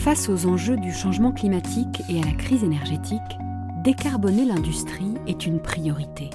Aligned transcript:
Face 0.00 0.30
aux 0.30 0.46
enjeux 0.46 0.78
du 0.78 0.94
changement 0.94 1.30
climatique 1.30 2.02
et 2.08 2.22
à 2.22 2.24
la 2.24 2.32
crise 2.32 2.64
énergétique, 2.64 3.20
décarboner 3.84 4.46
l'industrie 4.46 5.12
est 5.26 5.44
une 5.44 5.60
priorité. 5.60 6.30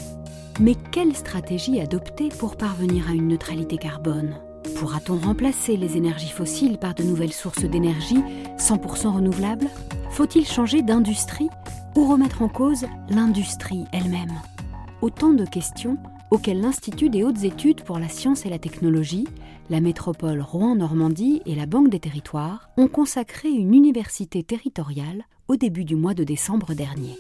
Mais 0.60 0.76
quelle 0.92 1.16
stratégie 1.16 1.82
adopter 1.82 2.30
pour 2.30 2.58
parvenir 2.58 3.10
à 3.10 3.14
une 3.14 3.28
neutralité 3.28 3.78
carbone? 3.78 4.36
Pourra-t-on 4.76 5.18
remplacer 5.18 5.78
les 5.78 5.98
énergies 5.98 6.30
fossiles 6.30 6.78
par 6.78 6.94
de 6.94 7.02
nouvelles 7.02 7.34
sources 7.34 7.66
d'énergie 7.66 8.22
100% 8.60 9.16
renouvelables? 9.16 9.68
Faut-il 10.12 10.46
changer 10.46 10.84
d'industrie 10.84 11.50
ou 11.96 12.08
remettre 12.08 12.44
en 12.44 12.50
cause 12.50 12.86
l'industrie 13.10 13.86
elle-même? 13.92 14.42
Autant 15.02 15.34
de 15.34 15.44
questions 15.44 15.98
auxquelles 16.32 16.62
l'Institut 16.62 17.10
des 17.10 17.24
hautes 17.24 17.44
études 17.44 17.84
pour 17.84 18.00
la 18.00 18.10
science 18.10 18.46
et 18.46 18.50
la 18.50 18.60
technologie, 18.60 19.28
la 19.70 19.82
métropole 19.82 20.42
Rouen-Normandie 20.42 21.42
et 21.46 21.56
la 21.56 21.66
Banque 21.66 21.90
des 21.90 22.00
territoires 22.00 22.70
ont 22.78 22.88
consacré 22.88 23.50
une 23.50 23.74
université 23.74 24.44
territoriale 24.44 25.24
au 25.48 25.56
début 25.56 25.86
du 25.86 25.96
mois 25.96 26.14
de 26.14 26.24
décembre 26.24 26.74
dernier. 26.74 27.18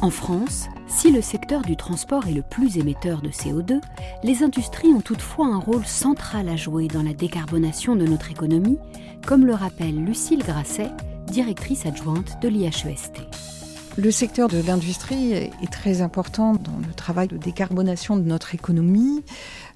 En 0.00 0.10
France, 0.10 0.68
si 0.86 1.10
le 1.10 1.20
secteur 1.20 1.62
du 1.62 1.76
transport 1.76 2.28
est 2.28 2.32
le 2.32 2.42
plus 2.42 2.78
émetteur 2.78 3.20
de 3.20 3.30
CO2, 3.30 3.80
les 4.22 4.44
industries 4.44 4.94
ont 4.94 5.00
toutefois 5.00 5.46
un 5.46 5.58
rôle 5.58 5.84
central 5.84 6.48
à 6.48 6.56
jouer 6.56 6.86
dans 6.86 7.02
la 7.02 7.14
décarbonation 7.14 7.96
de 7.96 8.06
notre 8.06 8.30
économie, 8.30 8.78
comme 9.26 9.44
le 9.44 9.54
rappelle 9.54 9.96
Lucille 10.04 10.44
Grasset, 10.44 10.90
directrice 11.26 11.84
adjointe 11.84 12.40
de 12.40 12.48
l'IHEST. 12.48 13.57
Le 13.98 14.12
secteur 14.12 14.46
de 14.46 14.62
l'industrie 14.64 15.32
est 15.32 15.72
très 15.72 16.02
important 16.02 16.52
dans 16.52 16.78
le 16.86 16.94
travail 16.94 17.26
de 17.26 17.36
décarbonation 17.36 18.16
de 18.16 18.22
notre 18.22 18.54
économie. 18.54 19.24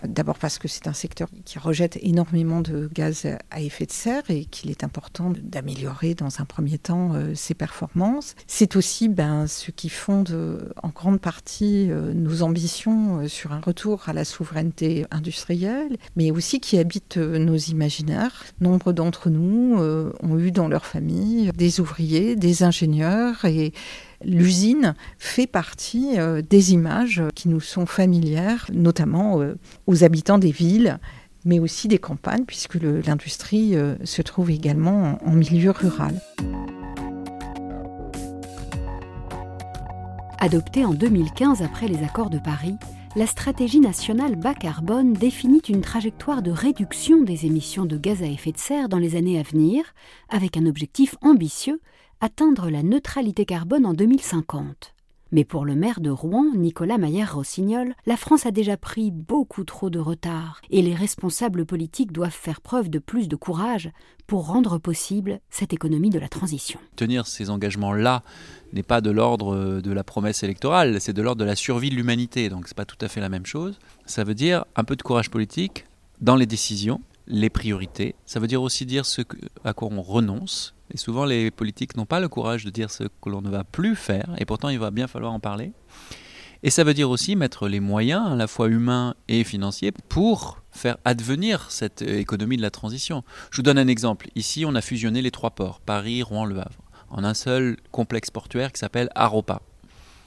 D'abord 0.07 0.39
parce 0.39 0.59
que 0.59 0.69
c'est 0.69 0.87
un 0.87 0.93
secteur 0.93 1.27
qui 1.45 1.59
rejette 1.59 1.99
énormément 2.03 2.61
de 2.61 2.89
gaz 2.95 3.27
à 3.51 3.61
effet 3.61 3.85
de 3.85 3.91
serre 3.91 4.23
et 4.29 4.45
qu'il 4.45 4.71
est 4.71 4.85
important 4.85 5.33
d'améliorer 5.43 6.15
dans 6.15 6.41
un 6.41 6.45
premier 6.45 6.79
temps 6.79 7.15
euh, 7.15 7.35
ses 7.35 7.55
performances. 7.55 8.37
C'est 8.47 8.77
aussi 8.77 9.09
ben, 9.09 9.49
ce 9.49 9.73
qui 9.73 9.89
fonde 9.89 10.73
en 10.85 10.91
grande 10.91 11.21
partie 11.21 11.91
euh, 11.91 12.13
nos 12.15 12.43
ambitions 12.43 13.23
euh, 13.23 13.29
sur 13.29 13.53
un 13.53 13.61
retour 13.61 14.09
à 14.09 14.13
la 14.13 14.25
souveraineté 14.25 15.05
industrielle, 15.11 15.97
mais 16.15 16.31
aussi 16.31 16.61
qui 16.61 16.79
habite 16.79 17.17
nos 17.17 17.57
imaginaires. 17.57 18.45
Nombre 18.61 18.93
d'entre 18.93 19.31
nous 19.31 19.77
ont 19.79 20.39
eu 20.39 20.53
dans 20.53 20.69
leur 20.69 20.87
famille 20.87 21.51
des 21.57 21.81
ouvriers, 21.81 22.37
des 22.37 22.63
ingénieurs 22.63 23.45
et 23.45 23.73
l'usine 24.25 24.95
fait 25.19 25.47
partie 25.47 26.19
euh, 26.19 26.43
des 26.43 26.73
images 26.73 27.23
qui 27.35 27.49
nous 27.49 27.61
sont 27.61 27.87
familières, 27.87 28.67
notamment 28.73 29.41
euh, 29.41 29.55
aux 29.87 30.05
habitants 30.05 30.39
des 30.39 30.53
villes 30.53 30.99
mais 31.45 31.59
aussi 31.59 31.89
des 31.89 31.99
campagnes, 31.99 32.45
puisque 32.45 32.75
l'industrie 32.75 33.77
euh, 33.77 33.97
se 34.05 34.23
trouve 34.23 34.51
également 34.51 35.19
en, 35.25 35.33
milieu 35.33 35.71
rural. 35.71 36.21
Adoptée 40.39 40.85
en 40.85 40.93
2015 40.93 41.63
après 41.63 41.89
les 41.89 42.03
accords 42.03 42.31
de 42.31 42.39
Paris, 42.39 42.77
la 43.15 43.27
stratégie 43.27 43.81
nationale 43.81 44.37
bas 44.37 44.55
carbone 44.55 45.13
définit 45.13 45.63
une 45.69 45.83
trajectoire 45.83 46.43
de 46.43 46.51
réduction 46.51 47.23
des 47.23 47.45
émissions 47.47 47.85
de 47.85 47.97
gaz 47.97 48.23
à 48.23 48.27
effet 48.27 48.53
de 48.53 48.59
serre 48.59 48.89
dans 48.89 48.99
les 48.99 49.17
années 49.17 49.39
à 49.39 49.43
venir, 49.43 49.85
avec 50.31 50.57
un 50.57 50.67
objectif 50.67 51.17
ambitieux 51.23 51.81
atteindre 52.23 52.71
la 52.71 52.85
neutralité 52.85 53.45
carbone 53.45 53.85
en 53.85 53.95
2050. 53.95 54.95
Mais 55.33 55.45
pour 55.45 55.65
le 55.65 55.75
maire 55.75 56.01
de 56.01 56.11
Rouen, 56.11 56.53
Nicolas 56.55 56.97
Maillère-Rossignol, 56.97 57.95
la 58.07 58.17
France 58.17 58.47
a 58.47 58.53
déjà 58.53 58.77
pris 58.77 59.11
beaucoup 59.11 59.65
trop 59.65 59.91
de 59.91 59.99
retard 59.99 60.61
et 60.71 60.83
les 60.83 60.95
responsables 60.95 61.67
politiques 61.67 62.13
doivent 62.13 62.31
faire 62.31 62.61
preuve 62.61 62.91
de 62.91 63.01
plus 63.01 63.27
de 63.27 63.35
courage 63.35 63.91
pour 64.29 64.47
rendre 64.47 64.79
possible 64.79 65.41
cette 65.51 65.73
économie 65.73 66.11
de 66.11 66.21
la 66.21 66.29
transition. 66.29 66.79
Tenir 66.95 67.27
ces 67.27 67.51
engagements-là 67.51 68.23
n'est 68.73 68.85
pas 68.85 69.01
de 69.01 69.11
l'ordre 69.11 69.81
de 69.81 69.93
la 69.93 70.05
promesse 70.05 70.45
électorale, 70.45 71.01
c'est 71.01 71.13
de 71.13 71.23
l'ordre 71.23 71.41
de 71.41 71.47
la 71.47 71.57
survie 71.57 71.91
de 71.91 71.97
l'humanité, 71.97 72.49
donc 72.51 72.69
c'est 72.69 72.77
pas 72.77 72.85
tout 72.85 73.05
à 73.05 73.09
fait 73.09 73.21
la 73.21 73.31
même 73.31 73.47
chose. 73.47 73.81
Ça 74.07 74.23
veut 74.23 74.35
dire 74.35 74.65
un 74.77 74.85
peu 74.85 74.95
de 74.95 75.03
courage 75.03 75.29
politique 75.29 75.87
dans 76.21 76.37
les 76.37 76.47
décisions, 76.47 77.01
les 77.27 77.51
priorités. 77.51 78.15
Ça 78.27 78.39
veut 78.39 78.47
dire 78.47 78.63
aussi 78.63 78.87
dire 78.87 79.07
ce 79.07 79.23
à 79.65 79.73
quoi 79.73 79.89
on 79.91 80.03
renonce 80.03 80.75
et 80.93 80.99
souvent, 80.99 81.25
les 81.25 81.51
politiques 81.51 81.97
n'ont 81.97 82.07
pas 82.07 82.21
le 82.21 82.29
courage 82.29 82.65
de 82.65 82.71
dire 82.71 82.91
ce 82.91 83.05
que 83.05 83.31
l'on 83.31 83.41
ne 83.41 83.49
va 83.49 83.65
plus 83.65 83.97
faire, 83.97 84.35
et 84.39 84.45
pourtant, 84.45 84.69
il 84.69 84.79
va 84.79 84.91
bien 84.91 85.07
falloir 85.07 85.33
en 85.33 85.41
parler. 85.41 85.73
Et 86.63 86.71
ça 86.71 86.85
veut 86.85 86.95
dire 86.95 87.11
aussi 87.11 87.35
mettre 87.35 87.67
les 87.67 87.81
moyens, 87.81 88.33
à 88.33 88.37
la 88.37 88.47
fois 88.47 88.69
humains 88.69 89.15
et 89.29 89.43
financiers, 89.43 89.93
pour 90.09 90.63
faire 90.71 90.97
advenir 91.05 91.71
cette 91.71 92.03
économie 92.03 92.57
de 92.57 92.63
la 92.63 92.71
transition. 92.71 93.25
Je 93.51 93.57
vous 93.57 93.63
donne 93.63 93.79
un 93.79 93.89
exemple. 93.89 94.29
Ici, 94.37 94.65
on 94.65 94.75
a 94.75 94.81
fusionné 94.81 95.23
les 95.23 95.31
trois 95.31 95.51
ports, 95.51 95.81
Paris, 95.81 96.23
Rouen, 96.23 96.45
Le 96.45 96.59
Havre, 96.59 96.83
en 97.11 97.25
un 97.25 97.35
seul 97.35 97.79
complexe 97.91 98.31
portuaire 98.31 98.71
qui 98.71 98.79
s'appelle 98.79 99.11
Aropa. 99.15 99.61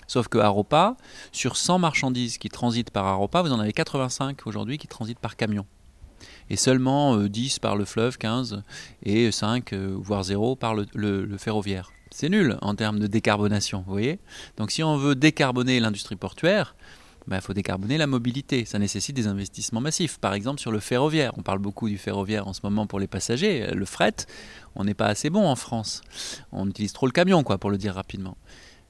Sauf 0.07 0.27
que 0.27 0.37
Aropa, 0.37 0.97
sur 1.31 1.57
100 1.57 1.79
marchandises 1.79 2.37
qui 2.37 2.49
transitent 2.49 2.91
par 2.91 3.05
Aropa, 3.05 3.41
vous 3.41 3.51
en 3.51 3.59
avez 3.59 3.73
85 3.73 4.45
aujourd'hui 4.45 4.77
qui 4.77 4.87
transitent 4.87 5.19
par 5.19 5.35
camion 5.35 5.65
et 6.49 6.55
seulement 6.55 7.17
10 7.17 7.55
euh, 7.55 7.59
par 7.61 7.75
le 7.75 7.85
fleuve, 7.85 8.17
15, 8.17 8.63
et 9.03 9.31
5, 9.31 9.73
euh, 9.73 9.95
voire 9.97 10.23
0 10.23 10.55
par 10.55 10.75
le, 10.75 11.37
ferroviaire. 11.37 11.91
C'est 12.11 12.29
nul 12.29 12.57
en 12.61 12.75
termes 12.75 12.99
de 12.99 13.07
décarbonation, 13.07 13.83
vous 13.85 13.91
voyez? 13.91 14.19
Donc 14.57 14.71
si 14.71 14.83
on 14.83 14.97
veut 14.97 15.15
décarboner 15.15 15.79
l'industrie 15.79 16.15
portuaire, 16.15 16.75
il 17.27 17.31
ben, 17.31 17.41
faut 17.41 17.53
décarboner 17.53 17.97
la 17.97 18.05
mobilité. 18.05 18.65
Ça 18.65 18.77
nécessite 18.77 19.15
des 19.15 19.25
investissements 19.25 19.81
massifs. 19.81 20.19
Par 20.19 20.35
exemple, 20.35 20.61
sur 20.61 20.71
le 20.71 20.79
ferroviaire. 20.79 21.33
On 21.37 21.41
parle 21.41 21.57
beaucoup 21.57 21.89
du 21.89 21.97
ferroviaire 21.97 22.47
en 22.47 22.53
ce 22.53 22.59
moment 22.63 22.85
pour 22.85 22.99
les 22.99 23.07
passagers. 23.07 23.71
Le 23.73 23.85
fret, 23.85 24.13
on 24.75 24.83
n'est 24.83 24.93
pas 24.93 25.07
assez 25.07 25.31
bon 25.31 25.43
en 25.43 25.55
France. 25.55 26.03
On 26.51 26.69
utilise 26.69 26.93
trop 26.93 27.07
le 27.07 27.11
camion, 27.11 27.43
quoi, 27.43 27.57
pour 27.57 27.71
le 27.71 27.79
dire 27.79 27.95
rapidement. 27.95 28.37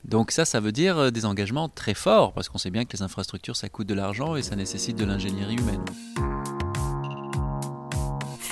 Donc 0.03 0.31
ça, 0.31 0.45
ça 0.45 0.59
veut 0.59 0.71
dire 0.71 0.97
euh, 0.97 1.11
des 1.11 1.25
engagements 1.25 1.69
très 1.69 1.95
forts, 1.95 2.33
parce 2.33 2.49
qu'on 2.49 2.59
sait 2.59 2.69
bien 2.69 2.85
que 2.85 2.95
les 2.95 3.01
infrastructures, 3.01 3.55
ça 3.55 3.69
coûte 3.69 3.87
de 3.87 3.95
l'argent 3.95 4.35
et 4.35 4.43
ça 4.43 4.55
nécessite 4.55 4.97
de 4.97 5.05
l'ingénierie 5.05 5.55
humaine 5.55 5.83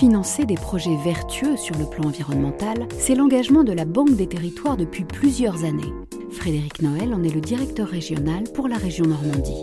financer 0.04 0.44
des 0.44 0.56
projets 0.56 0.98
vertueux 0.98 1.56
sur 1.56 1.78
le 1.78 1.86
plan 1.86 2.10
environnemental, 2.10 2.90
c'est 3.00 3.16
l'engagement 3.16 3.64
de 3.64 3.72
la 3.72 3.86
Banque 3.86 4.18
des 4.18 4.28
territoires 4.28 4.76
depuis 4.76 5.06
plusieurs 5.06 5.64
années. 5.64 5.94
Frédéric 6.30 6.82
Noël 6.82 7.14
en 7.14 7.24
est 7.24 7.34
le 7.34 7.40
directeur 7.40 7.88
régional 7.88 8.44
pour 8.54 8.68
la 8.68 8.76
région 8.76 9.06
Normandie. 9.06 9.62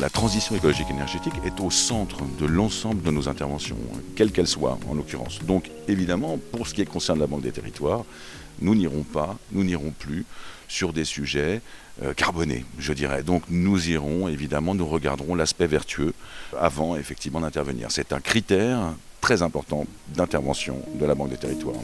La 0.00 0.08
transition 0.08 0.56
écologique 0.56 0.88
énergétique 0.88 1.34
est 1.44 1.60
au 1.60 1.70
centre 1.70 2.24
de 2.38 2.46
l'ensemble 2.46 3.02
de 3.02 3.10
nos 3.10 3.28
interventions, 3.28 3.76
quelles 4.16 4.32
qu'elles 4.32 4.46
soient 4.46 4.78
en 4.88 4.94
l'occurrence. 4.94 5.40
Donc 5.44 5.70
évidemment, 5.88 6.38
pour 6.52 6.66
ce 6.66 6.72
qui 6.72 6.82
concerne 6.86 7.18
la 7.18 7.26
Banque 7.26 7.42
des 7.42 7.52
territoires, 7.52 8.04
nous 8.62 8.74
n'irons 8.74 9.02
pas, 9.02 9.36
nous 9.52 9.62
n'irons 9.62 9.90
plus 9.90 10.24
sur 10.68 10.94
des 10.94 11.04
sujets 11.04 11.60
euh, 12.02 12.14
carbonés, 12.14 12.64
je 12.78 12.94
dirais. 12.94 13.22
Donc 13.22 13.42
nous 13.50 13.90
irons, 13.90 14.28
évidemment, 14.28 14.74
nous 14.74 14.86
regarderons 14.86 15.34
l'aspect 15.34 15.66
vertueux 15.66 16.14
avant 16.58 16.96
effectivement 16.96 17.40
d'intervenir. 17.40 17.88
C'est 17.90 18.14
un 18.14 18.20
critère 18.20 18.94
très 19.20 19.42
important 19.42 19.84
d'intervention 20.08 20.78
de 20.94 21.04
la 21.04 21.14
Banque 21.14 21.30
des 21.30 21.36
territoires. 21.36 21.82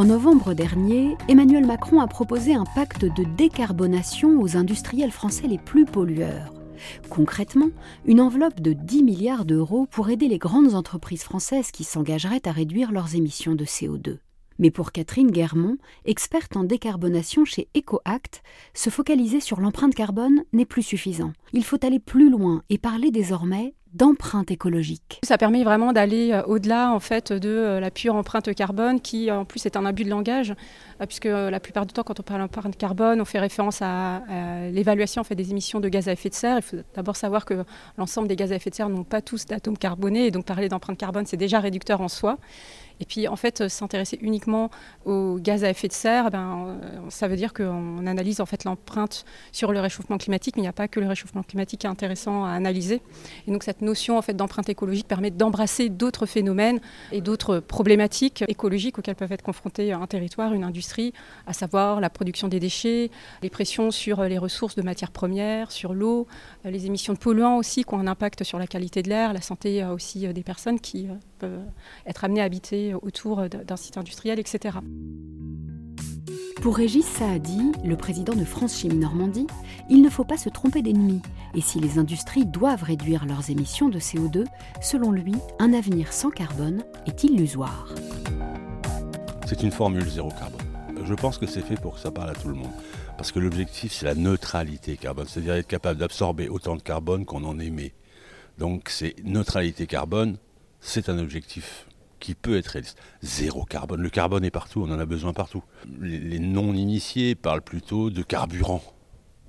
En 0.00 0.06
novembre 0.06 0.54
dernier, 0.54 1.18
Emmanuel 1.28 1.66
Macron 1.66 2.00
a 2.00 2.06
proposé 2.06 2.54
un 2.54 2.64
pacte 2.64 3.04
de 3.04 3.22
décarbonation 3.36 4.40
aux 4.40 4.56
industriels 4.56 5.10
français 5.10 5.46
les 5.46 5.58
plus 5.58 5.84
pollueurs. 5.84 6.54
Concrètement, 7.10 7.68
une 8.06 8.22
enveloppe 8.22 8.62
de 8.62 8.72
10 8.72 9.02
milliards 9.02 9.44
d'euros 9.44 9.84
pour 9.90 10.08
aider 10.08 10.26
les 10.26 10.38
grandes 10.38 10.74
entreprises 10.74 11.22
françaises 11.22 11.70
qui 11.70 11.84
s'engageraient 11.84 12.48
à 12.48 12.50
réduire 12.50 12.92
leurs 12.92 13.14
émissions 13.14 13.54
de 13.54 13.66
CO2. 13.66 14.16
Mais 14.58 14.70
pour 14.70 14.92
Catherine 14.92 15.30
Guermont, 15.30 15.76
experte 16.06 16.56
en 16.56 16.64
décarbonation 16.64 17.44
chez 17.44 17.68
EcoAct, 17.76 18.42
se 18.72 18.88
focaliser 18.88 19.40
sur 19.40 19.60
l'empreinte 19.60 19.94
carbone 19.94 20.44
n'est 20.54 20.64
plus 20.64 20.82
suffisant. 20.82 21.34
Il 21.52 21.64
faut 21.64 21.84
aller 21.84 22.00
plus 22.00 22.30
loin 22.30 22.62
et 22.70 22.78
parler 22.78 23.10
désormais 23.10 23.74
d'empreinte 23.92 24.50
écologique. 24.50 25.20
Ça 25.24 25.36
permet 25.36 25.64
vraiment 25.64 25.92
d'aller 25.92 26.32
euh, 26.32 26.42
au-delà 26.44 26.92
en 26.92 27.00
fait 27.00 27.32
de 27.32 27.48
euh, 27.48 27.80
la 27.80 27.90
pure 27.90 28.14
empreinte 28.14 28.54
carbone 28.54 29.00
qui 29.00 29.30
en 29.30 29.44
plus 29.44 29.66
est 29.66 29.76
un 29.76 29.84
abus 29.84 30.04
de 30.04 30.10
langage 30.10 30.54
euh, 31.00 31.06
puisque 31.06 31.24
la 31.24 31.60
plupart 31.60 31.86
du 31.86 31.92
temps 31.92 32.02
quand 32.04 32.20
on 32.20 32.22
parle 32.22 32.40
d'empreinte 32.40 32.76
carbone 32.76 33.20
on 33.20 33.24
fait 33.24 33.40
référence 33.40 33.80
à, 33.82 34.22
l'évaluation 34.72 35.24
fait, 35.24 35.34
des 35.34 35.50
émissions 35.50 35.80
de 35.80 35.88
gaz 35.88 36.08
à 36.08 36.12
effet 36.12 36.28
de 36.28 36.34
serre. 36.34 36.56
Il 36.58 36.62
faut 36.62 36.76
d'abord 36.94 37.16
savoir 37.16 37.44
que 37.44 37.64
l'ensemble 37.98 38.28
des 38.28 38.36
gaz 38.36 38.52
à 38.52 38.56
effet 38.56 38.70
de 38.70 38.74
serre 38.74 38.88
n'ont 38.88 39.04
pas 39.04 39.22
tous 39.22 39.46
d'atomes 39.46 39.78
carbonés 39.78 40.26
et 40.26 40.30
donc 40.30 40.44
parler 40.44 40.68
d'empreinte 40.68 40.98
carbone 40.98 41.26
c'est 41.26 41.36
déjà 41.36 41.58
réducteur 41.58 42.00
en 42.00 42.08
soi. 42.08 42.38
Et 43.00 43.04
puis 43.04 43.28
en 43.28 43.36
fait, 43.36 43.68
s'intéresser 43.68 44.18
uniquement 44.20 44.70
aux 45.04 45.38
gaz 45.40 45.64
à 45.64 45.70
effet 45.70 45.88
de 45.88 45.92
serre, 45.92 46.30
ben, 46.30 46.78
ça 47.08 47.28
veut 47.28 47.36
dire 47.36 47.52
qu'on 47.52 48.06
analyse 48.06 48.40
en 48.40 48.46
fait 48.46 48.64
l'empreinte 48.64 49.24
sur 49.52 49.72
le 49.72 49.80
réchauffement 49.80 50.18
climatique, 50.18 50.56
mais 50.56 50.60
il 50.60 50.64
n'y 50.64 50.68
a 50.68 50.72
pas 50.72 50.88
que 50.88 51.00
le 51.00 51.06
réchauffement 51.06 51.42
climatique 51.42 51.80
qui 51.80 51.86
est 51.86 51.90
intéressant 51.90 52.44
à 52.44 52.50
analyser. 52.50 53.02
Et 53.46 53.50
donc 53.50 53.62
cette 53.62 53.82
notion 53.82 54.18
en 54.18 54.22
fait 54.22 54.34
d'empreinte 54.34 54.68
écologique 54.68 55.08
permet 55.08 55.30
d'embrasser 55.30 55.88
d'autres 55.88 56.26
phénomènes 56.26 56.80
et 57.12 57.20
d'autres 57.20 57.58
problématiques 57.58 58.44
écologiques 58.48 58.98
auxquelles 58.98 59.16
peuvent 59.16 59.32
être 59.32 59.42
confrontés 59.42 59.92
un 59.92 60.06
territoire, 60.06 60.52
une 60.52 60.64
industrie, 60.64 61.12
à 61.46 61.52
savoir 61.52 62.00
la 62.00 62.10
production 62.10 62.48
des 62.48 62.60
déchets, 62.60 63.10
les 63.42 63.50
pressions 63.50 63.90
sur 63.90 64.22
les 64.24 64.38
ressources 64.38 64.74
de 64.74 64.82
matières 64.82 65.10
premières, 65.10 65.72
sur 65.72 65.94
l'eau, 65.94 66.26
les 66.64 66.86
émissions 66.86 67.14
de 67.14 67.18
polluants 67.18 67.56
aussi 67.56 67.84
qui 67.84 67.94
ont 67.94 67.98
un 67.98 68.06
impact 68.06 68.44
sur 68.44 68.58
la 68.58 68.66
qualité 68.66 69.02
de 69.02 69.08
l'air, 69.08 69.32
la 69.32 69.40
santé 69.40 69.82
euh, 69.82 69.94
aussi 69.94 70.26
euh, 70.26 70.32
des 70.32 70.42
personnes 70.42 70.80
qui 70.80 71.08
euh, 71.08 71.14
peuvent 71.40 71.64
être 72.06 72.24
amenées 72.24 72.40
à 72.40 72.44
habiter 72.44 72.94
autour 72.94 73.48
d'un 73.48 73.76
site 73.76 73.96
industriel, 73.96 74.38
etc. 74.38 74.78
Pour 76.62 76.76
Régis 76.76 77.06
Saadi, 77.06 77.72
le 77.84 77.96
président 77.96 78.34
de 78.34 78.44
France 78.44 78.76
Chimie 78.76 78.98
Normandie, 78.98 79.46
il 79.88 80.02
ne 80.02 80.10
faut 80.10 80.24
pas 80.24 80.36
se 80.36 80.50
tromper 80.50 80.82
d'ennemi. 80.82 81.22
Et 81.54 81.62
si 81.62 81.80
les 81.80 81.98
industries 81.98 82.44
doivent 82.44 82.82
réduire 82.82 83.24
leurs 83.24 83.48
émissions 83.48 83.88
de 83.88 83.98
CO2, 83.98 84.44
selon 84.82 85.10
lui, 85.10 85.34
un 85.58 85.72
avenir 85.72 86.12
sans 86.12 86.28
carbone 86.28 86.84
est 87.06 87.24
illusoire. 87.24 87.88
C'est 89.46 89.62
une 89.62 89.72
formule 89.72 90.06
zéro 90.08 90.28
carbone. 90.28 90.60
Je 91.02 91.14
pense 91.14 91.38
que 91.38 91.46
c'est 91.46 91.62
fait 91.62 91.80
pour 91.80 91.94
que 91.94 92.00
ça 92.00 92.10
parle 92.10 92.30
à 92.30 92.34
tout 92.34 92.48
le 92.48 92.54
monde. 92.54 92.70
Parce 93.16 93.32
que 93.32 93.38
l'objectif, 93.38 93.92
c'est 93.92 94.04
la 94.06 94.14
neutralité 94.14 94.98
carbone, 94.98 95.26
c'est-à-dire 95.26 95.54
être 95.54 95.66
capable 95.66 95.98
d'absorber 95.98 96.48
autant 96.50 96.76
de 96.76 96.82
carbone 96.82 97.24
qu'on 97.24 97.44
en 97.44 97.58
émet. 97.58 97.94
Donc 98.58 98.90
c'est 98.90 99.14
neutralité 99.24 99.86
carbone, 99.86 100.36
c'est 100.80 101.08
un 101.08 101.18
objectif 101.18 101.86
qui 102.18 102.34
peut 102.34 102.56
être 102.56 102.68
réaliste. 102.68 102.98
Zéro 103.22 103.64
carbone. 103.64 104.00
Le 104.00 104.10
carbone 104.10 104.44
est 104.44 104.50
partout, 104.50 104.82
on 104.86 104.92
en 104.92 104.98
a 104.98 105.06
besoin 105.06 105.32
partout. 105.32 105.64
Les, 106.00 106.38
non-initiés 106.38 107.34
parlent 107.34 107.62
plutôt 107.62 108.10
de 108.10 108.22
carburant. 108.22 108.82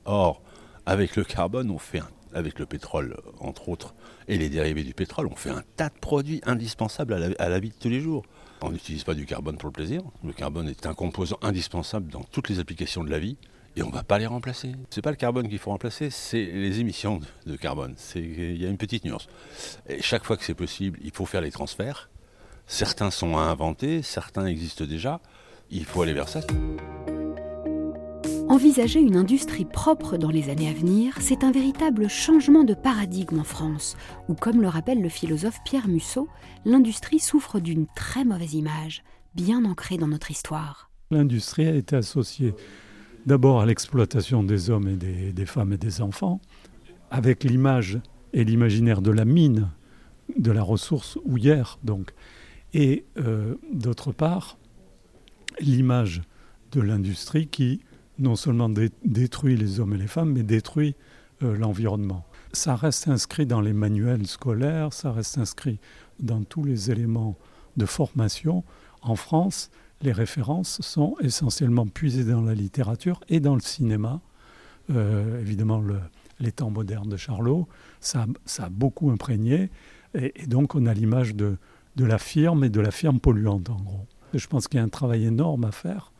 Or, 0.05 0.41
avec 0.85 1.15
le 1.15 1.23
carbone, 1.23 1.69
on 1.69 1.77
fait 1.77 2.01
avec 2.33 2.59
le 2.59 2.65
pétrole, 2.65 3.17
entre 3.39 3.67
autres, 3.67 3.93
et 4.29 4.37
les 4.37 4.49
dérivés 4.49 4.83
du 4.83 4.93
pétrole, 4.93 5.27
on 5.27 5.35
fait 5.35 5.49
un 5.49 5.63
tas 5.75 5.89
de 5.89 5.99
produits 5.99 6.39
indispensables 6.45 7.13
à 7.13 7.19
la, 7.19 7.29
à 7.39 7.49
la 7.49 7.59
vie 7.59 7.69
de 7.69 7.75
tous 7.75 7.89
les 7.89 7.99
jours. 7.99 8.23
On 8.61 8.71
n'utilise 8.71 9.03
pas 9.03 9.15
du 9.15 9.25
carbone 9.25 9.57
pour 9.57 9.67
le 9.67 9.73
plaisir. 9.73 10.01
Le 10.23 10.31
carbone 10.31 10.69
est 10.69 10.85
un 10.85 10.93
composant 10.93 11.37
indispensable 11.41 12.09
dans 12.09 12.23
toutes 12.23 12.47
les 12.47 12.59
applications 12.59 13.03
de 13.03 13.09
la 13.09 13.19
vie 13.19 13.37
et 13.75 13.83
on 13.83 13.87
ne 13.87 13.93
va 13.93 14.03
pas 14.03 14.19
les 14.19 14.25
remplacer. 14.25 14.73
Ce 14.89 14.99
n'est 14.99 15.01
pas 15.01 15.11
le 15.11 15.17
carbone 15.17 15.47
qu'il 15.47 15.59
faut 15.59 15.71
remplacer, 15.71 16.09
c'est 16.09 16.43
les 16.43 16.79
émissions 16.79 17.19
de 17.45 17.55
carbone. 17.55 17.95
Il 18.15 18.61
y 18.61 18.65
a 18.65 18.69
une 18.69 18.77
petite 18.77 19.05
nuance. 19.05 19.27
Et 19.87 20.01
chaque 20.01 20.25
fois 20.25 20.37
que 20.37 20.43
c'est 20.43 20.53
possible, 20.53 20.99
il 21.03 21.11
faut 21.11 21.25
faire 21.25 21.41
les 21.41 21.51
transferts. 21.51 22.09
Certains 22.67 23.11
sont 23.11 23.37
à 23.37 23.41
inventer, 23.41 24.01
certains 24.01 24.45
existent 24.45 24.85
déjà. 24.85 25.19
Il 25.69 25.85
faut 25.85 26.01
aller 26.01 26.13
vers 26.13 26.29
ça. 26.29 26.41
Envisager 28.49 28.99
une 28.99 29.15
industrie 29.15 29.63
propre 29.63 30.17
dans 30.17 30.29
les 30.29 30.49
années 30.49 30.69
à 30.69 30.73
venir, 30.73 31.15
c'est 31.21 31.45
un 31.45 31.53
véritable 31.53 32.09
changement 32.09 32.65
de 32.65 32.73
paradigme 32.73 33.39
en 33.39 33.45
France, 33.45 33.95
où, 34.27 34.33
comme 34.33 34.61
le 34.61 34.67
rappelle 34.67 35.01
le 35.01 35.07
philosophe 35.07 35.59
Pierre 35.63 35.87
Musso, 35.87 36.27
l'industrie 36.65 37.19
souffre 37.19 37.61
d'une 37.61 37.87
très 37.95 38.25
mauvaise 38.25 38.53
image, 38.53 39.03
bien 39.35 39.63
ancrée 39.63 39.97
dans 39.97 40.09
notre 40.09 40.31
histoire. 40.31 40.89
L'industrie 41.11 41.67
a 41.67 41.75
été 41.75 41.95
associée 41.95 42.53
d'abord 43.25 43.61
à 43.61 43.65
l'exploitation 43.65 44.43
des 44.43 44.69
hommes 44.69 44.87
et 44.87 44.95
des, 45.33 45.45
femmes 45.45 45.73
et 45.73 45.77
des 45.77 46.01
enfants, 46.01 46.41
avec 47.09 47.43
l'image 47.43 47.99
et 48.33 48.43
l'imaginaire 48.43 49.01
de 49.01 49.11
la 49.11 49.25
mine, 49.25 49.69
de 50.37 50.51
la 50.51 50.63
ressource 50.63 51.17
houillère, 51.25 51.79
donc, 51.83 52.11
et 52.73 53.05
euh, 53.17 53.55
d'autre 53.73 54.11
part, 54.11 54.57
l'image 55.59 56.21
de 56.71 56.81
l'industrie 56.81 57.47
qui 57.47 57.81
non 58.17 58.35
seulement 58.35 58.69
détruit 59.03 59.57
les 59.57 59.79
hommes 59.79 59.93
et 59.93 59.97
les 59.97 60.07
femmes, 60.07 60.31
mais 60.31 60.43
détruit 60.43 60.95
euh, 61.43 61.57
l'environnement. 61.57 62.25
Ça 62.53 62.75
reste 62.75 63.07
inscrit 63.07 63.45
dans 63.45 63.61
les 63.61 63.73
manuels 63.73 64.27
scolaires, 64.27 64.93
ça 64.93 65.11
reste 65.11 65.37
inscrit 65.37 65.79
dans 66.19 66.43
tous 66.43 66.63
les 66.63 66.91
éléments 66.91 67.35
de 67.77 67.85
formation. 67.85 68.63
En 69.01 69.15
France, 69.15 69.71
les 70.03 70.11
références 70.11 70.81
sont 70.81 71.15
essentiellement 71.21 71.87
puisées 71.87 72.23
dans 72.23 72.41
la 72.41 72.53
littérature 72.53 73.19
et 73.29 73.39
dans 73.39 73.55
le 73.55 73.61
cinéma. 73.61 74.21
Euh, 74.89 75.39
évidemment, 75.41 75.79
le, 75.79 75.99
les 76.39 76.51
temps 76.51 76.71
modernes 76.71 77.09
de 77.09 77.17
Charlot, 77.17 77.67
ça, 77.99 78.25
ça 78.45 78.65
a 78.65 78.69
beaucoup 78.69 79.11
imprégné. 79.11 79.69
Et, 80.13 80.47
donc, 80.47 80.75
on 80.75 80.85
a 80.85 80.93
l'image 80.93 81.35
de, 81.35 81.57
de 81.95 82.05
la 82.05 82.17
firme 82.17 82.63
et 82.63 82.69
de 82.69 82.81
la 82.81 82.91
firme 82.91 83.19
polluante, 83.19 83.69
en 83.69 83.77
gros. 83.77 84.07
je 84.33 84.47
pense 84.47 84.67
qu'il 84.67 84.79
y 84.79 84.81
a 84.81 84.83
un 84.83 84.89
travail 84.89 85.25
énorme 85.25 85.65
à 85.65 85.71
faire 85.71 86.11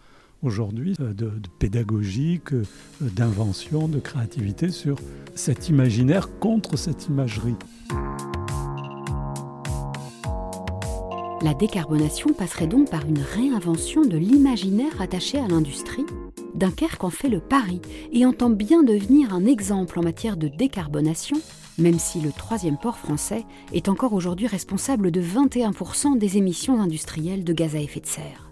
aujourd'hui 0.43 0.95
euh, 0.99 1.13
de, 1.13 1.29
de, 1.29 1.49
pédagogique, 1.59 2.53
euh, 2.53 2.63
d'invention, 3.01 3.87
de 3.87 3.99
créativité 3.99 4.69
sur 4.69 4.97
cet 5.35 5.69
imaginaire 5.69 6.29
contre 6.39 6.77
cette 6.77 7.07
imagerie. 7.07 7.55
La 11.43 11.55
décarbonation 11.55 12.33
passerait 12.33 12.67
donc 12.67 12.91
par 12.91 13.03
une 13.03 13.19
réinvention 13.19 14.01
de 14.01 14.15
l'imaginaire 14.15 15.01
attaché 15.01 15.39
à 15.39 15.47
l'industrie. 15.47 16.05
Dunkerque 16.53 17.03
en 17.03 17.09
fait 17.09 17.29
le 17.29 17.39
pari 17.39 17.81
et 18.11 18.27
entend 18.27 18.51
bien 18.51 18.83
devenir 18.83 19.33
un 19.33 19.45
exemple 19.47 19.97
en 19.97 20.03
matière 20.03 20.37
de 20.37 20.47
décarbonation, 20.47 21.37
même 21.79 21.97
si 21.97 22.21
le 22.21 22.31
troisième 22.31 22.77
port 22.77 22.99
français 22.99 23.43
est 23.73 23.89
encore 23.89 24.13
aujourd'hui 24.13 24.45
responsable 24.45 25.09
de 25.09 25.19
21% 25.19 26.19
des 26.19 26.37
émissions 26.37 26.79
industrielles 26.79 27.43
de 27.43 27.53
gaz 27.53 27.75
à 27.75 27.79
effet 27.79 28.01
de 28.01 28.05
serre. 28.05 28.51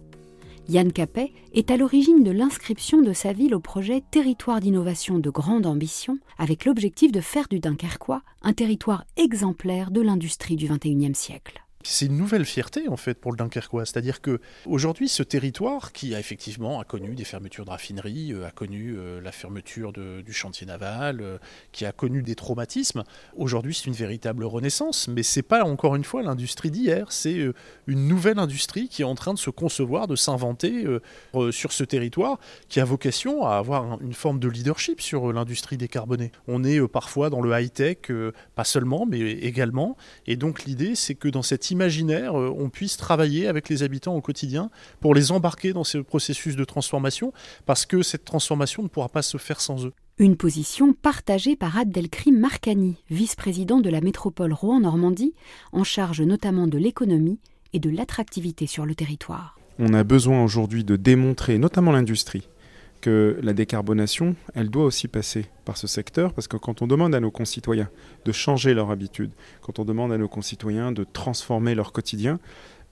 Yann 0.67 0.91
Capet 0.91 1.31
est 1.53 1.69
à 1.69 1.77
l'origine 1.77 2.23
de 2.23 2.31
l'inscription 2.31 3.03
de 3.03 3.13
sa 3.13 3.33
ville 3.33 3.53
au 3.53 3.59
projet 3.59 4.01
Territoire 4.09 4.61
d'innovation 4.61 5.19
de 5.19 5.29
grande 5.29 5.67
ambition, 5.67 6.17
avec 6.39 6.65
l'objectif 6.65 7.11
de 7.11 7.21
faire 7.21 7.47
du 7.49 7.59
Dunkerquois 7.59 8.23
un 8.41 8.53
territoire 8.53 9.05
exemplaire 9.15 9.91
de 9.91 10.01
l'industrie 10.01 10.55
du 10.55 10.67
XXIe 10.67 11.13
siècle. 11.13 11.63
C'est 11.85 12.07
une 12.07 12.17
nouvelle 12.17 12.43
fierté 12.43 12.89
en 12.89 12.97
fait 12.97 13.13
pour 13.13 13.31
le 13.31 13.37
Dunkerquois, 13.37 13.85
c'est-à-dire 13.85 14.19
que 14.19 14.41
aujourd'hui 14.65 15.07
ce 15.07 15.23
territoire 15.23 15.93
qui 15.93 16.13
a 16.13 16.19
effectivement 16.19 16.83
connu 16.83 17.15
des 17.15 17.23
fermetures 17.23 17.63
de 17.63 17.69
raffineries, 17.69 18.33
euh, 18.33 18.45
a 18.45 18.51
connu 18.51 18.97
euh, 18.97 19.21
la 19.21 19.31
fermeture 19.31 19.93
du 19.93 20.33
chantier 20.33 20.67
naval, 20.67 21.21
euh, 21.21 21.37
qui 21.71 21.85
a 21.85 21.93
connu 21.93 22.21
des 22.21 22.35
traumatismes, 22.35 23.05
aujourd'hui 23.37 23.73
c'est 23.73 23.85
une 23.85 23.93
véritable 23.93 24.43
renaissance, 24.43 25.07
mais 25.07 25.23
c'est 25.23 25.41
pas 25.41 25.63
encore 25.63 25.95
une 25.95 26.03
fois 26.03 26.21
l'industrie 26.21 26.69
d'hier, 26.69 27.13
c'est 27.13 27.47
une 27.87 28.07
nouvelle 28.09 28.39
industrie 28.39 28.89
qui 28.89 29.03
est 29.03 29.05
en 29.05 29.15
train 29.15 29.33
de 29.33 29.39
se 29.39 29.49
concevoir, 29.49 30.07
de 30.07 30.17
s'inventer 30.17 30.85
sur 31.51 31.71
ce 31.71 31.85
territoire, 31.85 32.39
qui 32.67 32.81
a 32.81 32.85
vocation 32.85 33.45
à 33.45 33.55
avoir 33.55 34.01
une 34.01 34.13
forme 34.13 34.39
de 34.39 34.49
leadership 34.49 34.99
sur 34.99 35.31
l'industrie 35.31 35.77
décarbonée. 35.77 36.33
On 36.47 36.63
est 36.65 36.85
parfois 36.87 37.29
dans 37.29 37.41
le 37.41 37.57
high 37.57 37.71
tech, 37.71 38.11
pas 38.55 38.65
seulement, 38.65 39.05
mais 39.05 39.19
également, 39.19 39.95
et 40.27 40.35
donc 40.35 40.65
l'idée 40.65 40.95
c'est 40.95 41.15
que 41.15 41.29
dans 41.29 41.41
cette 41.41 41.68
imaginaire, 41.71 42.39
euh, 42.39 42.53
on 42.57 42.69
puisse 42.69 42.97
travailler 42.97 43.47
avec 43.47 43.69
les 43.69 43.83
habitants 43.83 44.15
au 44.15 44.21
quotidien 44.21 44.69
pour 44.99 45.15
les 45.15 45.31
embarquer 45.31 45.73
dans 45.73 45.83
ce 45.83 45.97
processus 45.97 46.55
de 46.55 46.63
transformation, 46.63 47.33
parce 47.65 47.85
que 47.85 48.01
cette 48.01 48.25
transformation 48.25 48.83
ne 48.83 48.87
pourra 48.87 49.09
pas 49.09 49.21
se 49.21 49.37
faire 49.37 49.61
sans 49.61 49.85
eux. 49.85 49.93
Une 50.17 50.35
position 50.35 50.93
partagée 50.93 51.55
par 51.55 51.77
Abdelkrim 51.77 52.37
Marcani, 52.37 52.97
vice-président 53.09 53.79
de 53.79 53.89
la 53.89 54.01
métropole 54.01 54.51
Rouen-Normandie, 54.51 55.33
en 55.71 55.85
charge 55.85 56.21
notamment 56.21 56.67
de 56.67 56.77
l'économie 56.77 57.39
et 57.71 57.79
de 57.79 57.89
l'attractivité 57.89 58.67
sur 58.67 58.85
le 58.85 58.95
territoire. 58.95 59.57
On 59.77 59.93
a 59.93 60.03
besoin 60.03 60.43
aujourd'hui 60.43 60.83
de 60.83 60.97
démontrer, 60.97 61.57
notamment 61.57 61.93
l'industrie, 61.93 62.49
que 63.01 63.39
la 63.41 63.53
décarbonation, 63.53 64.35
elle 64.55 64.69
doit 64.69 64.85
aussi 64.85 65.07
passer 65.07 65.45
par 65.65 65.77
ce 65.77 65.87
secteur, 65.87 66.33
parce 66.33 66.47
que 66.47 66.57
quand 66.57 66.81
on 66.81 66.87
demande 66.87 67.15
à 67.15 67.19
nos 67.19 67.31
concitoyens 67.31 67.89
de 68.25 68.31
changer 68.31 68.73
leur 68.73 68.91
habitude, 68.91 69.31
quand 69.61 69.79
on 69.79 69.85
demande 69.85 70.11
à 70.11 70.17
nos 70.17 70.27
concitoyens 70.27 70.91
de 70.91 71.03
transformer 71.03 71.75
leur 71.75 71.91
quotidien, 71.91 72.39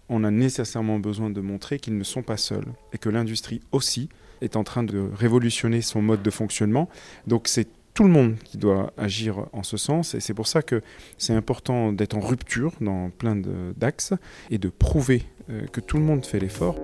on 0.09 0.23
a 0.23 0.31
nécessairement 0.31 0.99
besoin 0.99 1.29
de 1.29 1.41
montrer 1.41 1.79
qu'ils 1.79 1.97
ne 1.97 2.03
sont 2.03 2.23
pas 2.23 2.37
seuls, 2.37 2.67
et 2.93 2.97
que 2.97 3.09
l'industrie 3.09 3.61
aussi 3.71 4.09
est 4.41 4.55
en 4.55 4.63
train 4.63 4.83
de 4.83 5.09
révolutionner 5.15 5.81
son 5.81 6.01
mode 6.01 6.21
de 6.21 6.29
fonctionnement. 6.29 6.89
Donc 7.25 7.47
c'est 7.47 7.67
tout 7.93 8.03
le 8.03 8.09
monde 8.09 8.35
qui 8.43 8.57
doit 8.57 8.93
agir 8.97 9.47
en 9.53 9.63
ce 9.63 9.75
sens, 9.75 10.13
et 10.13 10.19
c'est 10.19 10.35
pour 10.35 10.47
ça 10.47 10.61
que 10.61 10.81
c'est 11.17 11.33
important 11.33 11.91
d'être 11.91 12.15
en 12.15 12.19
rupture 12.19 12.73
dans 12.79 13.09
plein 13.09 13.35
d'axes, 13.75 14.13
et 14.51 14.59
de 14.59 14.69
prouver 14.69 15.23
euh, 15.49 15.65
que 15.67 15.81
tout 15.81 15.97
le 15.97 16.03
monde 16.03 16.25
fait 16.25 16.39
l'effort. 16.39 16.75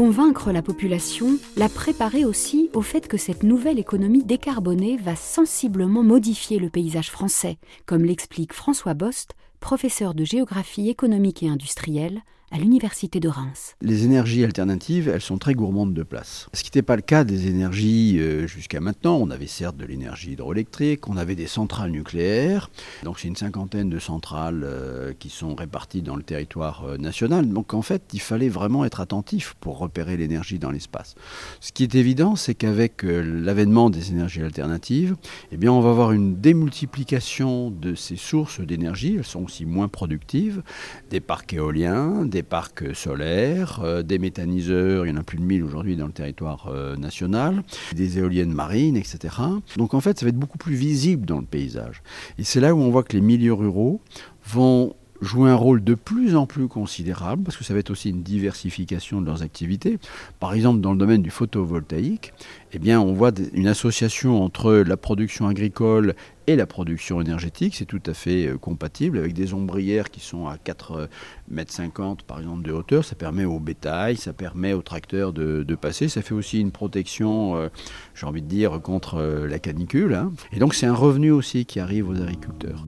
Convaincre 0.00 0.50
la 0.50 0.62
population, 0.62 1.36
la 1.58 1.68
préparer 1.68 2.24
aussi 2.24 2.70
au 2.72 2.80
fait 2.80 3.06
que 3.06 3.18
cette 3.18 3.42
nouvelle 3.42 3.78
économie 3.78 4.24
décarbonée 4.24 4.96
va 4.96 5.14
sensiblement 5.14 6.02
modifier 6.02 6.58
le 6.58 6.70
paysage 6.70 7.10
français, 7.10 7.58
comme 7.84 8.06
l'explique 8.06 8.54
François 8.54 8.94
Bost, 8.94 9.34
professeur 9.60 10.14
de 10.14 10.24
géographie 10.24 10.88
économique 10.88 11.42
et 11.42 11.50
industrielle 11.50 12.22
à 12.52 12.58
l'université 12.58 13.20
de 13.20 13.28
Reims. 13.28 13.76
Les 13.80 14.04
énergies 14.04 14.42
alternatives, 14.42 15.08
elles 15.08 15.20
sont 15.20 15.38
très 15.38 15.54
gourmandes 15.54 15.94
de 15.94 16.02
place. 16.02 16.48
Ce 16.52 16.62
qui 16.62 16.68
n'était 16.68 16.82
pas 16.82 16.96
le 16.96 17.02
cas 17.02 17.22
des 17.22 17.46
énergies 17.46 18.18
euh, 18.18 18.48
jusqu'à 18.48 18.80
maintenant. 18.80 19.18
On 19.18 19.30
avait 19.30 19.46
certes 19.46 19.76
de 19.76 19.84
l'énergie 19.84 20.32
hydroélectrique, 20.32 21.08
on 21.08 21.16
avait 21.16 21.36
des 21.36 21.46
centrales 21.46 21.92
nucléaires. 21.92 22.68
Donc 23.04 23.20
c'est 23.20 23.28
une 23.28 23.36
cinquantaine 23.36 23.88
de 23.88 24.00
centrales 24.00 24.62
euh, 24.64 25.12
qui 25.16 25.28
sont 25.28 25.54
réparties 25.54 26.02
dans 26.02 26.16
le 26.16 26.24
territoire 26.24 26.84
euh, 26.86 26.96
national. 26.96 27.48
Donc 27.48 27.72
en 27.72 27.82
fait, 27.82 28.02
il 28.12 28.20
fallait 28.20 28.48
vraiment 28.48 28.84
être 28.84 29.00
attentif 29.00 29.54
pour 29.60 29.78
repérer 29.78 30.16
l'énergie 30.16 30.58
dans 30.58 30.72
l'espace. 30.72 31.14
Ce 31.60 31.70
qui 31.70 31.84
est 31.84 31.94
évident, 31.94 32.34
c'est 32.34 32.54
qu'avec 32.54 33.02
l'avènement 33.04 33.90
des 33.90 34.10
énergies 34.10 34.42
alternatives, 34.42 35.14
eh 35.52 35.56
bien 35.56 35.72
on 35.72 35.80
va 35.80 35.90
avoir 35.90 36.10
une 36.10 36.40
démultiplication 36.40 37.70
de 37.70 37.94
ces 37.94 38.16
sources 38.16 38.60
d'énergie. 38.60 39.16
Elles 39.18 39.24
sont 39.24 39.44
aussi 39.44 39.66
moins 39.66 39.88
productives. 39.88 40.62
Des 41.10 41.20
parcs 41.20 41.52
éoliens, 41.52 42.24
des 42.24 42.39
parcs 42.42 42.94
solaires, 42.94 43.80
euh, 43.82 44.02
des 44.02 44.18
méthaniseurs, 44.18 45.06
il 45.06 45.10
y 45.10 45.12
en 45.12 45.16
a 45.16 45.22
plus 45.22 45.38
de 45.38 45.42
1000 45.42 45.64
aujourd'hui 45.64 45.96
dans 45.96 46.06
le 46.06 46.12
territoire 46.12 46.68
euh, 46.68 46.96
national, 46.96 47.62
des 47.94 48.18
éoliennes 48.18 48.52
marines, 48.52 48.96
etc. 48.96 49.34
Donc 49.76 49.94
en 49.94 50.00
fait, 50.00 50.18
ça 50.18 50.26
va 50.26 50.30
être 50.30 50.38
beaucoup 50.38 50.58
plus 50.58 50.74
visible 50.74 51.26
dans 51.26 51.38
le 51.38 51.46
paysage. 51.46 52.02
Et 52.38 52.44
c'est 52.44 52.60
là 52.60 52.74
où 52.74 52.78
on 52.80 52.90
voit 52.90 53.02
que 53.02 53.14
les 53.14 53.22
milieux 53.22 53.54
ruraux 53.54 54.00
vont 54.46 54.94
jouer 55.20 55.50
un 55.50 55.54
rôle 55.54 55.84
de 55.84 55.94
plus 55.94 56.34
en 56.36 56.46
plus 56.46 56.68
considérable, 56.68 57.42
parce 57.42 57.56
que 57.56 57.64
ça 57.64 57.74
va 57.74 57.80
être 57.80 57.90
aussi 57.90 58.10
une 58.10 58.22
diversification 58.22 59.20
de 59.20 59.26
leurs 59.26 59.42
activités. 59.42 59.98
Par 60.38 60.54
exemple, 60.54 60.80
dans 60.80 60.92
le 60.92 60.98
domaine 60.98 61.22
du 61.22 61.30
photovoltaïque, 61.30 62.32
eh 62.72 62.78
bien, 62.78 63.00
on 63.00 63.12
voit 63.12 63.32
une 63.52 63.66
association 63.66 64.42
entre 64.42 64.72
la 64.72 64.96
production 64.96 65.46
agricole 65.46 66.14
et 66.46 66.56
la 66.56 66.66
production 66.66 67.20
énergétique. 67.20 67.74
C'est 67.76 67.84
tout 67.84 68.02
à 68.06 68.14
fait 68.14 68.46
euh, 68.46 68.58
compatible 68.58 69.18
avec 69.18 69.34
des 69.34 69.54
ombrières 69.54 70.10
qui 70.10 70.20
sont 70.20 70.46
à 70.46 70.56
4,50 70.56 70.98
euh, 70.98 71.06
mètres 71.48 72.24
par 72.26 72.38
exemple 72.38 72.62
de 72.62 72.72
hauteur. 72.72 73.04
Ça 73.04 73.14
permet 73.14 73.44
au 73.44 73.58
bétail, 73.58 74.16
ça 74.16 74.32
permet 74.32 74.72
aux 74.72 74.82
tracteurs 74.82 75.32
de, 75.32 75.74
passer. 75.80 76.08
Ça 76.08 76.22
fait 76.22 76.34
aussi 76.34 76.60
une 76.60 76.72
protection, 76.72 77.56
euh, 77.56 77.68
j'ai 78.14 78.26
envie 78.26 78.42
de 78.42 78.48
dire, 78.48 78.80
contre 78.82 79.46
la 79.48 79.58
canicule. 79.58 80.14
Hein. 80.14 80.32
Et 80.52 80.58
donc 80.58 80.74
c'est 80.74 80.86
un 80.86 80.94
revenu 80.94 81.30
aussi 81.30 81.64
qui 81.64 81.80
arrive 81.80 82.08
aux 82.08 82.16
agriculteurs. 82.20 82.86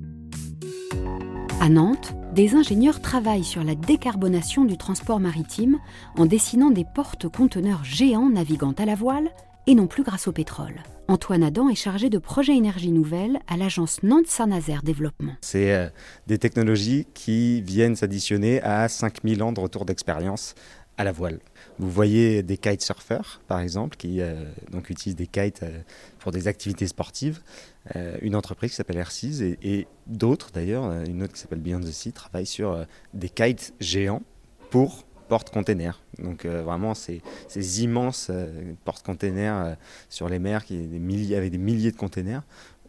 À 1.60 1.68
Nantes, 1.68 2.14
des 2.32 2.54
ingénieurs 2.54 3.00
travaillent 3.00 3.44
sur 3.44 3.62
la 3.62 3.74
décarbonation 3.74 4.64
du 4.64 4.78
transport 4.78 5.20
maritime 5.20 5.78
en 6.16 6.24
dessinant 6.24 6.70
des 6.70 6.86
portes-conteneurs 6.94 7.84
géants 7.84 8.30
naviguant 8.30 8.72
à 8.72 8.86
la 8.86 8.94
voile 8.94 9.28
et 9.66 9.74
non 9.74 9.86
plus 9.86 10.02
grâce 10.02 10.26
au 10.26 10.32
pétrole. 10.32 10.82
Antoine 11.08 11.42
Adam 11.42 11.68
est 11.68 11.74
chargé 11.74 12.08
de 12.08 12.18
projets 12.18 12.56
énergie 12.56 12.90
nouvelle 12.90 13.38
à 13.48 13.56
l'agence 13.56 14.02
Nantes-Saint-Nazaire 14.02 14.82
Développement. 14.82 15.34
C'est 15.42 15.74
euh, 15.74 15.88
des 16.26 16.38
technologies 16.38 17.06
qui 17.12 17.60
viennent 17.60 17.96
s'additionner 17.96 18.62
à 18.62 18.88
5000 18.88 19.42
ans 19.42 19.52
de 19.52 19.60
retour 19.60 19.84
d'expérience 19.84 20.54
à 20.98 21.04
la 21.04 21.12
voile. 21.12 21.40
Vous 21.78 21.90
voyez 21.90 22.42
des 22.42 22.56
kitesurfers, 22.56 23.40
par 23.48 23.60
exemple, 23.60 23.96
qui 23.96 24.20
euh, 24.20 24.44
donc 24.70 24.90
utilisent 24.90 25.16
des 25.16 25.26
kites 25.26 25.62
euh, 25.62 25.80
pour 26.18 26.32
des 26.32 26.48
activités 26.48 26.86
sportives. 26.86 27.40
une 28.20 28.36
entreprise 28.36 28.70
qui 28.70 28.76
s'appelle 28.76 28.98
Airseas 28.98 29.42
et, 29.42 29.58
et 29.62 29.86
d'autres, 30.06 30.50
d'ailleurs, 30.52 30.84
une 31.02 31.22
autre 31.22 31.32
qui 31.32 31.40
s'appelle 31.40 31.60
Beyond 31.60 31.80
the 31.80 31.90
Sea, 31.90 32.12
travaille 32.12 32.46
sur 32.46 32.86
des 33.12 33.28
kites 33.28 33.74
géants 33.80 34.22
pour 34.70 35.04
porte-containers. 35.32 36.02
Donc 36.18 36.44
euh, 36.44 36.62
vraiment 36.62 36.92
ces, 36.92 37.22
immenses 37.82 38.28
euh, 38.30 38.74
porte-containers 38.84 39.64
euh, 39.64 39.74
sur 40.10 40.28
les 40.28 40.38
mers 40.38 40.60
avec 40.60 41.50
des 41.50 41.58
milliers 41.58 41.90
de 41.90 41.96
containers 41.96 42.42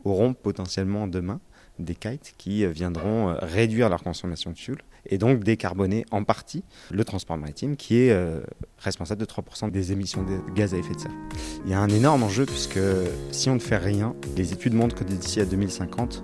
auront 0.04 0.34
potentiellement 0.34 1.08
demain 1.08 1.40
des 1.80 1.96
kites 1.96 2.34
qui 2.38 2.66
viendront 2.66 3.34
réduire 3.42 3.88
leur 3.88 4.04
consommation 4.04 4.52
de 4.52 4.58
fuel 4.58 4.78
et 5.06 5.18
donc 5.18 5.44
décarboner 5.44 6.06
en 6.12 6.24
partie 6.24 6.64
le 6.92 7.04
transport 7.04 7.38
maritime 7.38 7.76
qui 7.76 7.98
est 7.98 8.16
responsable 8.78 9.22
de 9.22 9.26
3% 9.26 9.72
des 9.72 9.92
émissions 9.92 10.24
de 10.24 10.40
gaz 10.54 10.74
à 10.74 10.78
effet 10.78 10.94
de 10.94 11.00
serre. 11.00 11.12
Il 11.66 11.72
y 11.72 11.74
a 11.74 11.80
un 11.80 11.90
énorme 11.90 12.24
enjeu 12.24 12.46
puisque 12.46 12.80
si 13.32 13.50
on 13.50 13.56
ne 13.56 13.60
fait 13.60 13.78
rien, 13.78 14.16
les 14.38 14.54
études 14.54 14.74
montrent 14.74 14.96
que 14.96 15.04
d'ici 15.04 15.40
à 15.40 15.46
2050, 15.46 16.24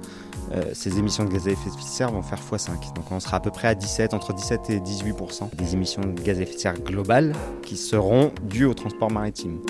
euh, 0.52 0.64
ces 0.74 0.98
émissions 0.98 1.26
de 1.26 1.32
gaz 1.32 1.48
à 1.48 1.52
effet 1.52 1.70
de 1.70 1.82
serre 1.82 2.12
vont 2.12 2.22
faire 2.22 2.40
x5. 2.40 2.94
Donc 2.96 3.12
on 3.12 3.20
sera 3.20 3.38
à 3.38 3.40
peu 3.40 3.52
près 3.52 3.68
à 3.68 3.76
17, 3.76 4.14
entre 4.14 4.34
17 4.34 4.70
et 4.70 4.80
18% 4.80 5.56
des 5.56 5.74
émissions 5.74 6.02
de 6.02 6.22
gaz 6.22 6.40
à 6.40 6.44
effet 6.44 6.56
de 6.56 6.60
serre 6.60 6.80
globales 6.80 7.34
qui 7.62 7.78
seront 7.78 8.32
dues 8.44 8.66
au 8.66 8.74
transport 8.74 9.12
maritime. 9.12 9.62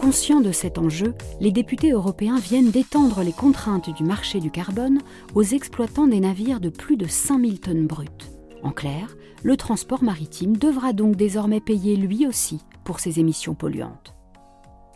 Conscients 0.00 0.40
de 0.40 0.50
cet 0.50 0.78
enjeu, 0.78 1.12
les 1.40 1.52
députés 1.52 1.90
européens 1.90 2.38
viennent 2.38 2.70
d'étendre 2.70 3.22
les 3.22 3.34
contraintes 3.34 3.94
du 3.94 4.02
marché 4.02 4.40
du 4.40 4.50
carbone 4.50 5.02
aux 5.34 5.42
exploitants 5.42 6.06
des 6.06 6.20
navires 6.20 6.58
de 6.58 6.70
plus 6.70 6.96
de 6.96 7.06
5000 7.06 7.60
tonnes 7.60 7.86
brutes. 7.86 8.30
En 8.62 8.70
clair, 8.70 9.14
le 9.42 9.58
transport 9.58 10.02
maritime 10.02 10.56
devra 10.56 10.94
donc 10.94 11.16
désormais 11.16 11.60
payer 11.60 11.96
lui 11.96 12.26
aussi 12.26 12.62
pour 12.82 12.98
ses 12.98 13.20
émissions 13.20 13.54
polluantes. 13.54 14.14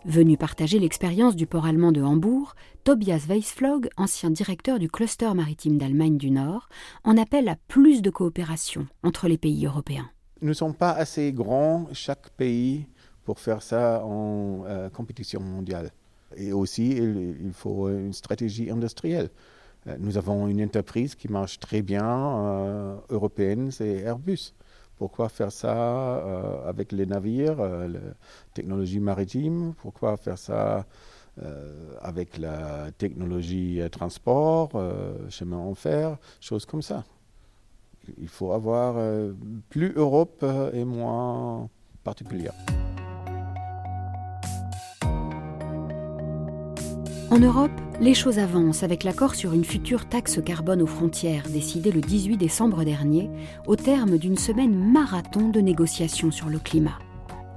Venu 0.06 0.38
partager 0.38 0.78
l'expérience 0.78 1.36
du 1.36 1.46
port 1.46 1.66
allemand 1.66 1.92
de 1.92 2.00
Hambourg, 2.00 2.54
Tobias 2.84 3.26
Weisflog, 3.28 3.90
ancien 3.98 4.30
directeur 4.30 4.78
du 4.78 4.88
cluster 4.88 5.34
maritime 5.34 5.76
d'Allemagne 5.76 6.16
du 6.16 6.30
Nord, 6.30 6.70
en 7.04 7.18
appelle 7.18 7.50
à 7.50 7.56
plus 7.68 8.00
de 8.00 8.08
coopération 8.08 8.86
entre 9.02 9.28
les 9.28 9.36
pays 9.36 9.66
européens. 9.66 10.08
Nous 10.40 10.48
ne 10.48 10.54
sommes 10.54 10.74
pas 10.74 10.92
assez 10.92 11.30
grands, 11.32 11.88
chaque 11.92 12.30
pays, 12.30 12.86
pour 13.24 13.40
faire 13.40 13.62
ça 13.62 14.02
en 14.04 14.64
euh, 14.66 14.90
compétition 14.90 15.40
mondiale. 15.40 15.90
Et 16.36 16.52
aussi, 16.52 16.90
il, 16.90 17.52
faut 17.52 17.88
une 17.88 18.12
stratégie 18.12 18.70
industrielle. 18.70 19.30
Euh, 19.86 19.96
nous 19.98 20.18
avons 20.18 20.48
une 20.48 20.62
entreprise 20.62 21.14
qui 21.14 21.28
marche 21.28 21.58
très 21.58 21.82
bien, 21.82 22.06
euh, 22.06 22.96
européenne, 23.10 23.70
c'est 23.70 24.00
Airbus. 24.00 24.52
Pourquoi 24.96 25.28
faire 25.28 25.50
ça 25.50 26.62
avec 26.68 26.92
les 26.92 27.04
navires, 27.04 27.56
la 27.56 27.98
technologie 28.54 29.00
maritime? 29.00 29.74
Pourquoi 29.82 30.16
faire 30.16 30.38
ça 30.38 30.86
avec 32.00 32.38
la 32.38 32.92
technologie 32.96 33.80
transport, 33.90 34.70
chemin 35.30 35.56
en 35.56 35.74
fer, 35.74 36.16
choses 36.40 36.64
comme 36.64 36.80
ça? 36.80 37.02
Il 38.18 38.28
faut 38.28 38.52
avoir 38.52 38.94
plus 39.68 39.92
Europe 39.96 40.46
et 40.72 40.84
moins 40.84 41.68
particulière. 42.04 42.54
En 47.30 47.38
Europe, 47.38 47.70
les 48.00 48.14
choses 48.14 48.38
avancent 48.38 48.82
avec 48.82 49.02
l'accord 49.02 49.34
sur 49.34 49.54
une 49.54 49.64
future 49.64 50.08
taxe 50.08 50.40
carbone 50.44 50.82
aux 50.82 50.86
frontières 50.86 51.48
décidé 51.48 51.90
le 51.90 52.00
18 52.00 52.36
décembre 52.36 52.84
dernier 52.84 53.30
au 53.66 53.76
terme 53.76 54.18
d'une 54.18 54.36
semaine 54.36 54.74
marathon 54.74 55.48
de 55.48 55.60
négociations 55.60 56.30
sur 56.30 56.48
le 56.48 56.58
climat. 56.58 56.98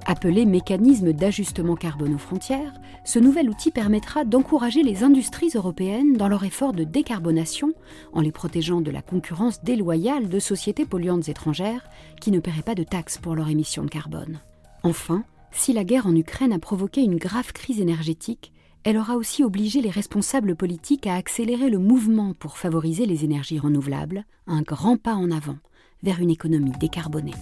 Appelé 0.06 0.46
mécanisme 0.46 1.12
d'ajustement 1.12 1.76
carbone 1.76 2.16
aux 2.16 2.20
frontières, 2.20 2.74
ce 3.04 3.20
nouvel 3.20 3.50
outil 3.50 3.72
permettra 3.72 4.24
d'encourager 4.24 4.84
les 4.84 5.04
industries 5.04 5.52
européennes 5.54 6.14
dans 6.14 6.30
leur 6.30 6.46
effort 6.46 6.72
de 6.72 6.86
décarbonation 6.86 7.74
en 8.14 8.22
les 8.22 8.32
protégeant 8.32 8.80
de 8.80 8.90
la 8.90 9.02
concurrence 9.02 9.64
déloyale 9.64 10.30
de 10.30 10.40
sociétés 10.40 10.86
polluantes 10.86 11.28
étrangères 11.28 11.90
qui 12.22 12.32
ne 12.32 12.40
paieraient 12.40 12.62
pas 12.62 12.76
de 12.76 12.84
taxes 12.84 13.18
pour 13.18 13.36
leurs 13.36 13.50
émissions 13.50 13.84
de 13.84 13.90
carbone. 13.90 14.40
Enfin, 14.84 15.26
si 15.52 15.74
la 15.74 15.84
guerre 15.84 16.08
en 16.08 16.16
Ukraine 16.16 16.54
a 16.54 16.60
provoqué 16.60 17.02
une 17.02 17.18
grave 17.18 17.52
crise 17.52 17.82
énergétique, 17.82 18.54
elle 18.88 18.98
aura 18.98 19.18
aussi 19.18 19.44
obligé 19.44 19.82
les 19.82 19.90
responsables 19.90 20.56
politiques 20.56 21.08
à 21.08 21.16
accélérer 21.16 21.70
le 21.70 21.78
mouvement 21.78 22.34
pour 22.34 22.58
favoriser 22.58 23.06
les 23.06 23.26
énergies 23.26 23.60
renouvelables, 23.60 24.24
un 24.48 24.62
grand 24.62 24.96
pas 24.96 25.14
en 25.14 25.30
avant 25.30 25.58
vers 26.04 26.22
une 26.22 26.30
économie 26.30 26.72
décarbonée. 26.80 27.34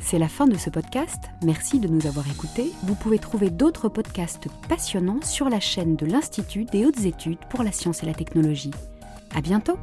C'est 0.00 0.18
la 0.18 0.26
fin 0.26 0.48
de 0.48 0.56
ce 0.56 0.70
podcast. 0.70 1.22
Merci 1.44 1.78
de 1.78 1.86
nous 1.86 2.08
avoir 2.08 2.28
écoutés. 2.28 2.72
Vous 2.82 2.96
pouvez 2.96 3.20
trouver 3.20 3.50
d'autres 3.50 3.88
podcasts 3.88 4.48
passionnants 4.68 5.22
sur 5.22 5.48
la 5.48 5.60
chaîne 5.60 5.94
de 5.94 6.06
l'Institut 6.06 6.64
des 6.64 6.84
hautes 6.84 7.04
études 7.04 7.38
pour 7.50 7.62
la 7.62 7.70
science 7.70 8.02
et 8.02 8.06
la 8.06 8.14
technologie. 8.14 8.72
À 9.36 9.40
bientôt! 9.40 9.78